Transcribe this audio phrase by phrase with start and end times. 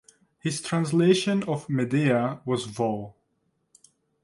[0.39, 3.15] His translation of "Medea" was vol.